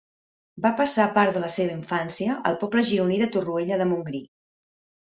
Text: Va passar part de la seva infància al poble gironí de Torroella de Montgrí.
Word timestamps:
Va 0.63 0.71
passar 0.79 1.05
part 1.17 1.35
de 1.39 1.43
la 1.45 1.51
seva 1.57 1.75
infància 1.81 2.41
al 2.53 2.59
poble 2.65 2.87
gironí 2.91 3.25
de 3.25 3.31
Torroella 3.39 3.83
de 3.85 3.93
Montgrí. 3.95 4.29